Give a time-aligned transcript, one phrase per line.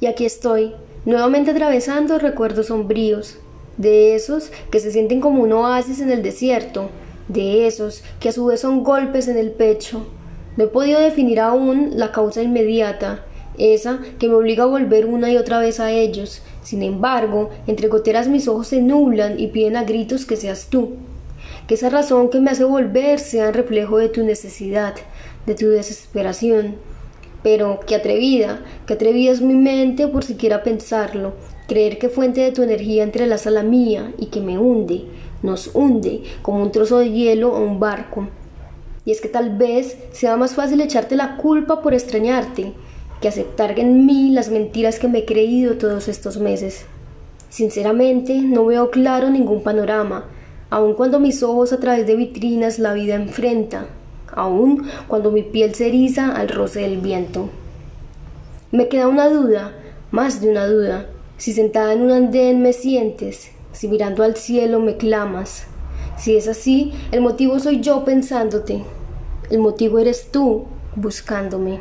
[0.00, 3.38] Y aquí estoy, nuevamente atravesando recuerdos sombríos,
[3.76, 6.90] de esos que se sienten como un oasis en el desierto,
[7.28, 10.06] de esos que a su vez son golpes en el pecho.
[10.56, 13.24] No he podido definir aún la causa inmediata,
[13.58, 16.42] esa que me obliga a volver una y otra vez a ellos.
[16.62, 20.96] Sin embargo, entre goteras mis ojos se nublan y piden a gritos que seas tú.
[21.68, 24.94] Que esa razón que me hace volver sea el reflejo de tu necesidad,
[25.46, 26.76] de tu desesperación.
[27.42, 31.34] Pero qué atrevida, qué atrevida es mi mente por siquiera pensarlo,
[31.68, 35.04] creer que fuente de tu energía entrelaza la mía y que me hunde,
[35.42, 38.28] nos hunde como un trozo de hielo o un barco.
[39.04, 42.72] Y es que tal vez sea más fácil echarte la culpa por extrañarte,
[43.20, 46.86] que aceptar en mí las mentiras que me he creído todos estos meses.
[47.48, 50.26] Sinceramente, no veo claro ningún panorama,
[50.70, 53.86] aun cuando mis ojos a través de vitrinas la vida enfrenta,
[54.36, 57.50] aun cuando mi piel se eriza al roce del viento.
[58.70, 59.72] Me queda una duda,
[60.12, 61.06] más de una duda,
[61.38, 65.66] si sentada en un andén me sientes, si mirando al cielo me clamas.
[66.16, 68.84] Si es así, el motivo soy yo pensándote,
[69.50, 71.80] el motivo eres tú buscándome.